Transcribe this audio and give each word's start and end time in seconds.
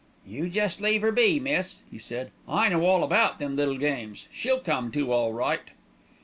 "You 0.25 0.49
jest 0.49 0.81
leave 0.81 1.03
'er 1.03 1.11
be, 1.11 1.39
miss," 1.39 1.83
he 1.91 1.99
said. 1.99 2.31
"I 2.49 2.69
know 2.69 2.83
all 2.87 3.03
about 3.03 3.37
them 3.37 3.55
little 3.55 3.77
games. 3.77 4.27
She'll 4.31 4.59
come 4.59 4.91
to 4.93 5.13
all 5.13 5.31
right." 5.31 5.69